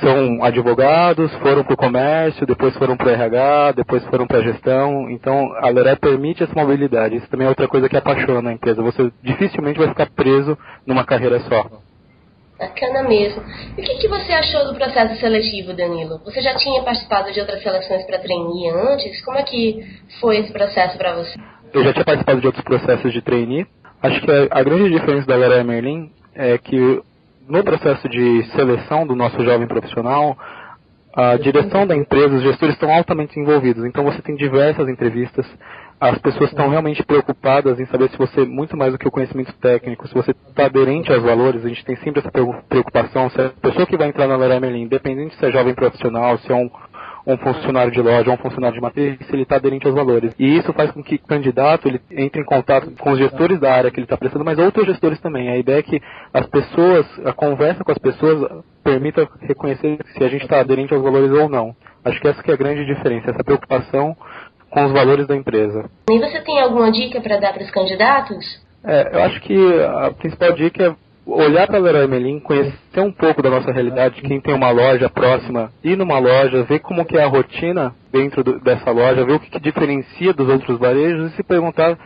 são 0.00 0.42
advogados, 0.44 1.32
foram 1.36 1.64
para 1.64 1.74
o 1.74 1.76
comércio, 1.76 2.46
depois 2.46 2.76
foram 2.76 2.96
para 2.96 3.08
o 3.08 3.10
RH, 3.10 3.72
depois 3.72 4.04
foram 4.06 4.26
para 4.26 4.38
a 4.38 4.42
gestão. 4.42 5.10
Então 5.10 5.52
a 5.56 5.68
Leré 5.68 5.96
permite 5.96 6.42
essa 6.42 6.54
mobilidade. 6.54 7.16
Isso 7.16 7.28
também 7.28 7.46
é 7.46 7.50
outra 7.50 7.66
coisa 7.66 7.88
que 7.88 7.96
apaixona 7.96 8.50
a 8.50 8.52
empresa. 8.52 8.82
Você 8.82 9.10
dificilmente 9.22 9.78
vai 9.78 9.88
ficar 9.88 10.08
preso 10.10 10.56
numa 10.86 11.04
carreira 11.04 11.40
só. 11.40 11.66
Bacana 12.58 13.02
mesmo. 13.08 13.42
E 13.76 13.80
o 13.80 13.84
que, 13.84 13.94
que 13.96 14.08
você 14.08 14.32
achou 14.32 14.66
do 14.66 14.74
processo 14.74 15.18
seletivo, 15.18 15.72
Danilo? 15.72 16.20
Você 16.26 16.42
já 16.42 16.54
tinha 16.56 16.82
participado 16.82 17.32
de 17.32 17.40
outras 17.40 17.62
seleções 17.62 18.04
para 18.04 18.18
trainee 18.18 18.68
antes? 18.68 19.24
Como 19.24 19.38
é 19.38 19.42
que 19.42 19.82
foi 20.20 20.36
esse 20.38 20.52
processo 20.52 20.98
para 20.98 21.14
você? 21.14 21.40
Eu 21.72 21.82
já 21.82 21.92
tinha 21.94 22.04
participado 22.04 22.40
de 22.40 22.46
outros 22.46 22.62
processos 22.62 23.12
de 23.12 23.22
trainee. 23.22 23.66
Acho 24.02 24.20
que 24.20 24.30
a, 24.50 24.62
grande 24.62 24.90
diferença 24.90 25.26
da 25.26 25.36
Leroy 25.36 25.64
Merlin 25.64 26.10
é 26.34 26.58
que 26.58 27.02
no 27.50 27.64
processo 27.64 28.08
de 28.08 28.44
seleção 28.54 29.06
do 29.06 29.16
nosso 29.16 29.42
jovem 29.44 29.66
profissional, 29.66 30.38
a 31.14 31.36
direção 31.36 31.86
da 31.86 31.96
empresa, 31.96 32.36
os 32.36 32.42
gestores 32.42 32.74
estão 32.74 32.92
altamente 32.92 33.38
envolvidos. 33.38 33.84
Então 33.84 34.04
você 34.04 34.22
tem 34.22 34.36
diversas 34.36 34.88
entrevistas, 34.88 35.44
as 36.00 36.16
pessoas 36.18 36.50
estão 36.50 36.68
realmente 36.68 37.02
preocupadas 37.02 37.78
em 37.80 37.86
saber 37.86 38.08
se 38.10 38.16
você, 38.16 38.44
muito 38.44 38.76
mais 38.76 38.92
do 38.92 38.98
que 38.98 39.08
o 39.08 39.10
conhecimento 39.10 39.52
técnico, 39.54 40.06
se 40.06 40.14
você 40.14 40.30
está 40.30 40.66
aderente 40.66 41.12
aos 41.12 41.22
valores, 41.22 41.64
a 41.64 41.68
gente 41.68 41.84
tem 41.84 41.96
sempre 41.96 42.20
essa 42.20 42.30
preocupação, 42.30 43.28
se 43.30 43.40
a 43.40 43.50
pessoa 43.60 43.86
que 43.86 43.96
vai 43.96 44.08
entrar 44.08 44.28
na 44.28 44.36
Leroy 44.36 44.60
Merlin, 44.60 44.82
independente 44.82 45.34
se 45.36 45.44
é 45.44 45.50
jovem 45.50 45.74
profissional, 45.74 46.38
se 46.38 46.50
é 46.50 46.54
um 46.54 46.70
um 47.26 47.36
funcionário 47.36 47.92
de 47.92 48.00
loja 48.00 48.30
um 48.30 48.36
funcionário 48.36 48.76
de 48.76 48.80
matriz, 48.80 49.18
se 49.18 49.32
ele 49.32 49.42
está 49.42 49.56
aderente 49.56 49.86
aos 49.86 49.94
valores. 49.94 50.34
E 50.38 50.56
isso 50.56 50.72
faz 50.72 50.90
com 50.90 51.02
que 51.02 51.16
o 51.16 51.26
candidato 51.26 51.88
ele 51.88 52.00
entre 52.10 52.40
em 52.40 52.44
contato 52.44 52.90
com 52.98 53.12
os 53.12 53.18
gestores 53.18 53.58
da 53.58 53.72
área 53.72 53.90
que 53.90 53.98
ele 53.98 54.04
está 54.04 54.16
prestando, 54.16 54.44
mas 54.44 54.58
outros 54.58 54.86
gestores 54.86 55.20
também. 55.20 55.48
A 55.48 55.56
ideia 55.56 55.78
é 55.78 55.82
que 55.82 56.00
as 56.32 56.46
pessoas, 56.46 57.06
a 57.24 57.32
conversa 57.32 57.84
com 57.84 57.92
as 57.92 57.98
pessoas 57.98 58.62
permita 58.82 59.28
reconhecer 59.40 59.98
se 60.16 60.24
a 60.24 60.28
gente 60.28 60.42
está 60.42 60.60
aderente 60.60 60.94
aos 60.94 61.02
valores 61.02 61.30
ou 61.30 61.48
não. 61.48 61.74
Acho 62.04 62.20
que 62.20 62.28
essa 62.28 62.42
que 62.42 62.50
é 62.50 62.54
a 62.54 62.56
grande 62.56 62.84
diferença, 62.86 63.30
essa 63.30 63.44
preocupação 63.44 64.16
com 64.70 64.86
os 64.86 64.92
valores 64.92 65.26
da 65.26 65.36
empresa. 65.36 65.90
E 66.08 66.18
você 66.18 66.40
tem 66.40 66.60
alguma 66.60 66.90
dica 66.90 67.20
para 67.20 67.38
dar 67.38 67.52
para 67.52 67.62
os 67.62 67.70
candidatos? 67.70 68.44
É, 68.84 69.16
eu 69.16 69.22
acho 69.22 69.40
que 69.42 69.82
a 69.82 70.10
principal 70.12 70.52
dica 70.52 70.84
é 70.84 71.09
olhar 71.32 71.66
para 71.66 71.78
Leroy 71.78 72.06
Merlin, 72.06 72.40
conhecer 72.40 73.00
um 73.00 73.12
pouco 73.12 73.42
da 73.42 73.50
nossa 73.50 73.70
realidade, 73.72 74.20
quem 74.22 74.40
tem 74.40 74.54
uma 74.54 74.70
loja 74.70 75.08
próxima, 75.08 75.70
ir 75.82 75.96
numa 75.96 76.18
loja, 76.18 76.64
ver 76.64 76.80
como 76.80 77.04
que 77.04 77.16
é 77.16 77.22
a 77.22 77.28
rotina 77.28 77.94
dentro 78.12 78.42
do, 78.42 78.60
dessa 78.60 78.90
loja, 78.90 79.24
ver 79.24 79.34
o 79.34 79.40
que, 79.40 79.50
que, 79.50 79.60
diferencia 79.60 80.32
dos 80.32 80.48
outros 80.48 80.78
varejos 80.78 81.32
e 81.32 81.36
se 81.36 81.42
perguntar 81.42 81.98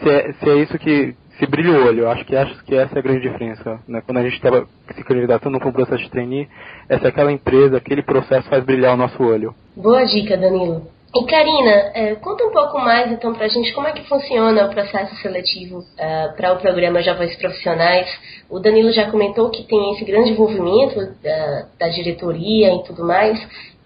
se 0.00 0.08
é, 0.08 0.32
se 0.32 0.48
é 0.48 0.54
isso 0.56 0.78
que 0.78 1.14
se 1.38 1.46
brilha 1.46 1.72
o 1.72 1.86
olho. 1.86 2.08
Acho 2.08 2.24
que 2.24 2.36
acho 2.36 2.64
que 2.64 2.74
essa 2.74 2.96
é 2.96 2.98
a 2.98 3.02
grande 3.02 3.20
diferença. 3.20 3.80
Né? 3.86 4.02
Quando 4.04 4.18
a 4.18 4.22
gente 4.22 4.34
estava 4.34 4.66
se 4.94 5.04
candidatando 5.04 5.58
para 5.58 5.68
um 5.68 5.72
processo 5.72 6.02
de 6.02 6.10
trainee, 6.10 6.48
essa 6.88 7.06
é 7.06 7.08
aquela 7.08 7.32
empresa, 7.32 7.76
aquele 7.76 8.02
processo 8.02 8.48
faz 8.48 8.64
brilhar 8.64 8.94
o 8.94 8.96
nosso 8.96 9.22
olho. 9.22 9.54
Boa 9.76 10.04
dica, 10.04 10.36
Danilo. 10.36 10.88
E 11.14 11.26
Karina, 11.26 11.90
é, 11.92 12.14
conta 12.14 12.42
um 12.44 12.50
pouco 12.50 12.78
mais 12.78 13.12
então 13.12 13.34
para 13.34 13.44
a 13.44 13.48
gente 13.48 13.70
como 13.74 13.86
é 13.86 13.92
que 13.92 14.08
funciona 14.08 14.64
o 14.64 14.70
processo 14.70 15.14
seletivo 15.16 15.80
uh, 15.80 16.34
para 16.36 16.54
o 16.54 16.56
programa 16.58 17.02
Jovens 17.02 17.36
Profissionais. 17.36 18.08
O 18.48 18.58
Danilo 18.58 18.90
já 18.92 19.10
comentou 19.10 19.50
que 19.50 19.62
tem 19.64 19.92
esse 19.92 20.06
grande 20.06 20.30
envolvimento 20.30 21.14
da, 21.22 21.66
da 21.78 21.88
diretoria 21.88 22.74
e 22.76 22.82
tudo 22.84 23.04
mais. 23.04 23.38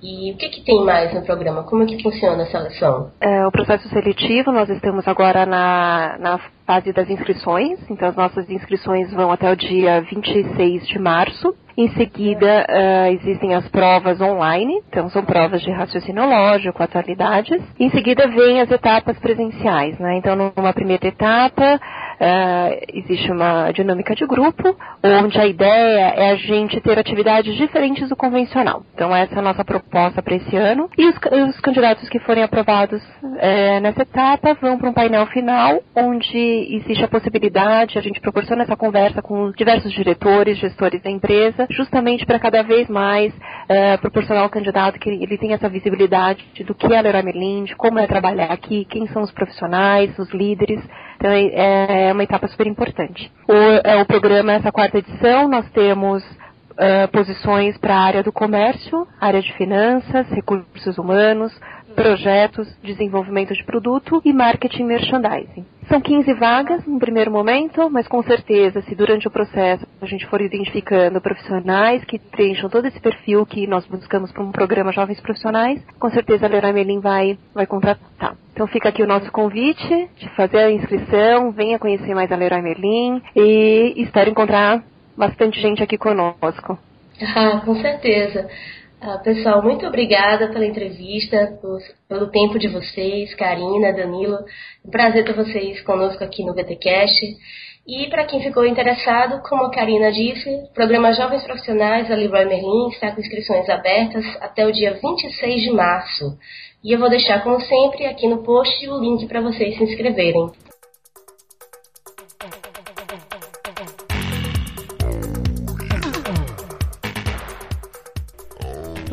E 0.03 0.33
o 0.33 0.37
que, 0.37 0.49
que 0.51 0.65
tem 0.65 0.85
mais 0.85 1.13
no 1.15 1.23
programa? 1.23 1.63
Como 1.63 1.83
é 1.83 1.87
que 1.87 2.03
funciona 2.03 2.43
a 2.43 2.47
seleção? 2.47 3.11
É, 3.21 3.47
o 3.47 3.51
processo 3.51 3.89
seletivo, 3.89 4.53
nós 4.53 4.69
estamos 4.69 5.07
agora 5.09 5.47
na, 5.47 6.17
na 6.19 6.39
fase 6.67 6.93
das 6.93 7.09
inscrições, 7.09 7.79
então 7.91 8.09
as 8.09 8.17
nossas 8.17 8.49
inscrições 8.51 9.11
vão 9.13 9.31
até 9.31 9.51
o 9.51 9.57
dia 9.57 10.03
26 10.03 10.87
de 10.87 10.99
março. 10.99 11.55
Em 11.79 11.89
seguida, 11.91 12.67
uh, 12.69 13.13
existem 13.13 13.55
as 13.55 13.69
provas 13.69 14.19
online, 14.19 14.83
então 14.89 15.11
são 15.11 15.23
provas 15.23 15.61
de 15.61 15.71
raciocínio 15.71 16.27
lógico, 16.27 16.83
atualidades. 16.83 17.63
Em 17.79 17.91
seguida, 17.91 18.27
vêm 18.29 18.63
as 18.63 18.71
etapas 18.71 19.19
presenciais, 19.19 19.99
né? 19.99 20.17
Então, 20.17 20.35
numa 20.57 20.73
primeira 20.73 21.07
etapa, 21.07 21.79
uh, 22.21 22.87
existe 22.93 23.31
uma 23.31 23.71
dinâmica 23.73 24.15
de 24.15 24.27
grupo, 24.27 24.77
onde 25.03 25.39
a 25.39 25.47
ideia 25.47 26.15
é 26.17 26.31
a 26.33 26.37
gente 26.37 26.81
ter 26.81 26.99
atividades 26.99 27.55
diferentes 27.55 28.09
do 28.09 28.17
convencional. 28.17 28.83
Então, 28.95 29.15
essa 29.15 29.35
é 29.35 29.39
a 29.39 29.43
nossa 29.43 29.65
proposta 29.65 30.23
para 30.23 30.35
esse 30.35 30.57
ano. 30.57 30.91
E 30.97 31.07
os, 31.07 31.17
os, 31.17 31.61
candidatos 31.61 32.09
que 32.09 32.19
forem 32.21 32.43
aprovados 32.43 33.03
uh, 33.23 33.81
nessa 33.81 34.03
etapa 34.03 34.55
vão 34.55 34.79
para 34.79 34.91
um 34.91 34.93
painel 34.93 35.27
final, 35.27 35.83
onde 35.95 36.39
existe 36.77 37.05
a 37.05 37.09
possibilidade, 37.09 37.99
a 37.99 38.03
gente 38.03 38.21
proporciona 38.21 38.63
essa 38.63 38.77
conversa 38.77 39.23
com 39.23 39.51
diversos 39.53 39.93
diretores, 39.93 40.59
gestores 40.59 41.03
da 41.03 41.11
empresa, 41.11 41.67
justamente 41.71 42.27
para 42.27 42.39
cada 42.39 42.63
vez 42.63 42.89
mais 42.89 43.33
uh, 43.35 44.01
proporcionar 44.01 44.43
ao 44.43 44.51
candidato 44.51 44.99
que 44.99 45.09
ele 45.09 45.39
tenha 45.39 45.55
essa 45.55 45.69
visibilidade 45.69 46.45
do 46.65 46.75
que 46.75 46.93
é 46.93 46.99
a 46.99 47.01
Leroy 47.01 47.23
Merlin, 47.23 47.65
de 47.65 47.77
como 47.77 47.99
é 47.99 48.07
trabalhar 48.07 48.51
aqui, 48.53 48.85
quem 48.85 49.07
são 49.09 49.23
os 49.23 49.33
profissionais, 49.33 50.17
os 50.19 50.31
líderes. 50.33 50.81
Então 51.17 51.31
é, 51.31 52.09
é 52.09 52.13
uma 52.13 52.23
etapa 52.23 52.47
super 52.49 52.67
importante. 52.67 53.33
O, 53.49 53.53
é, 53.53 54.01
o 54.01 54.07
programa, 54.07 54.53
essa 54.53 54.71
quarta 54.71 54.99
edição, 54.99 55.49
nós 55.49 55.69
temos 55.71 56.23
uh, 56.23 57.09
posições 57.11 57.77
para 57.79 57.95
a 57.95 58.01
área 58.01 58.23
do 58.23 58.33
comércio, 58.33 59.07
área 59.21 59.43
de 59.43 59.53
finanças, 59.55 60.29
recursos 60.29 60.99
humanos, 60.99 61.53
projetos, 61.97 62.69
desenvolvimento 62.83 63.55
de 63.55 63.65
produto 63.65 64.21
e 64.25 64.33
marketing 64.33 64.85
merchandising. 64.85 65.67
São 65.89 66.01
15 66.01 66.35
vagas 66.35 66.87
no 66.87 66.99
primeiro 66.99 67.31
momento, 67.31 67.89
mas 67.91 68.07
com 68.07 68.23
certeza, 68.23 68.83
se 68.83 68.95
durante 68.95 69.27
o 69.27 69.31
processo 69.31 69.87
a 70.01 70.07
gente 70.07 70.27
for 70.27 70.41
identificando 70.41 71.21
profissionais 71.21 72.05
que 72.05 72.19
preencham 72.19 72.69
todo 72.69 72.87
esse 72.87 73.01
perfil 73.01 73.47
que 73.47 73.67
nós 73.67 73.87
buscamos 73.87 74.31
para 74.31 74.43
um 74.43 74.53
programa 74.53 74.93
Jovens 74.93 75.21
Profissionais, 75.21 75.81
com 75.99 76.11
certeza 76.11 76.47
a 76.47 76.49
Leroy 76.49 76.73
Merlin 76.73 77.01
vai, 77.01 77.39
vai 77.55 77.67
contratar. 77.67 78.37
Então 78.53 78.67
fica 78.67 78.89
aqui 78.89 79.03
o 79.03 79.07
nosso 79.07 79.31
convite 79.33 80.09
de 80.17 80.29
fazer 80.37 80.59
a 80.59 80.73
inscrição, 80.73 81.51
venha 81.53 81.79
conhecer 81.79 82.15
mais 82.15 82.31
a 82.31 82.37
Leroy 82.37 82.63
Merlin 82.63 83.23
e 83.35 83.95
espero 83.97 84.31
encontrar 84.31 84.83
bastante 85.17 85.61
gente 85.61 85.83
aqui 85.83 85.97
conosco. 85.97 86.79
Ah, 87.35 87.63
com 87.65 87.75
certeza. 87.77 88.49
Ah, 89.09 89.19
pessoal, 89.19 89.63
muito 89.63 89.87
obrigada 89.87 90.49
pela 90.49 90.67
entrevista, 90.67 91.57
pelo 92.09 92.27
tempo 92.27 92.59
de 92.59 92.67
vocês, 92.67 93.33
Karina, 93.37 93.93
Danilo. 93.93 94.39
Um 94.85 94.91
prazer 94.91 95.25
ter 95.25 95.33
vocês 95.33 95.81
conosco 95.83 96.25
aqui 96.25 96.45
no 96.45 96.53
VTCast. 96.53 97.25
E 97.87 98.09
para 98.11 98.25
quem 98.25 98.43
ficou 98.43 98.67
interessado, 98.67 99.41
como 99.49 99.63
a 99.63 99.71
Karina 99.71 100.11
disse, 100.11 100.51
o 100.51 100.75
programa 100.75 101.13
Jovens 101.13 101.45
Profissionais 101.45 102.09
da 102.09 102.17
Leroy 102.17 102.47
Merlin 102.47 102.89
está 102.89 103.13
com 103.13 103.21
inscrições 103.21 103.69
abertas 103.69 104.25
até 104.41 104.67
o 104.67 104.73
dia 104.73 104.99
26 105.01 105.63
de 105.63 105.71
março. 105.71 106.37
E 106.83 106.91
eu 106.93 106.99
vou 106.99 107.09
deixar, 107.09 107.45
como 107.45 107.61
sempre, 107.61 108.07
aqui 108.07 108.27
no 108.27 108.43
post 108.43 108.89
o 108.89 108.99
link 108.99 109.25
para 109.29 109.41
vocês 109.41 109.77
se 109.77 109.85
inscreverem. 109.85 110.51